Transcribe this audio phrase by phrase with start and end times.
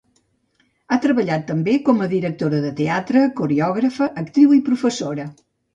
[0.89, 5.33] Ha treballat també com a directora de teatre, coreògrafa, actriu i professora.